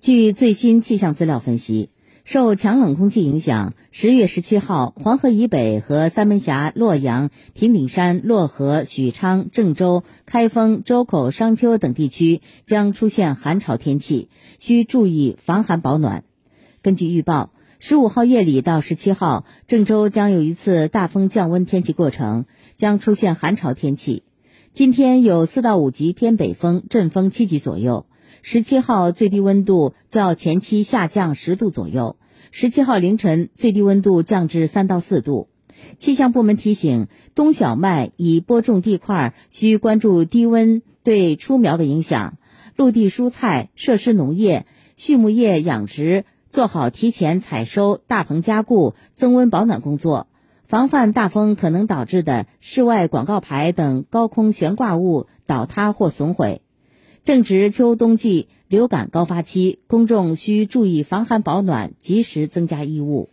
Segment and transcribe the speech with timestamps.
[0.00, 1.90] 据最新气象资料分析，
[2.24, 16.24] 受强冷空气影响，十月十七号，黄河以北和三门峡、洛阳、平顶山、漯河、许昌、郑州、开封、周口、商丘等地区将出现寒潮天气，需注意防寒保暖。
[16.80, 24.22] 根据预报，十五号夜里到十七号，郑州将有一次大风降温天气过程，将出现寒潮天气。
[24.72, 28.06] 今天有四到五级偏北风，阵风七级左右。
[28.42, 32.16] 十七号最低温度较前期下降十度左右。
[32.50, 35.48] 十七号凌晨最低温度降至三到四度。
[35.98, 42.38] 气象部门提醒，冬小麦已播种地块需关注低温对出苗的影响。
[42.76, 50.28] 陆地蔬菜、设施农业、畜牧业养殖做好提前采收、大棚加固、增温保暖工作，
[50.64, 56.62] 防范大风可能导致的室外广告牌等高空悬挂物倒塌或损毁。
[57.22, 63.28] 正值秋冬季流感高发期，公众需注意防寒保暖，及时增加衣物。